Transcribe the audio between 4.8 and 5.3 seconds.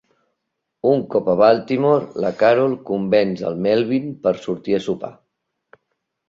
sopar.